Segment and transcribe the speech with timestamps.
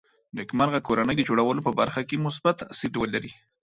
[0.35, 3.31] نېکمرغه کورنۍ د جوړولو په برخه کې مثبت تاثیر ولري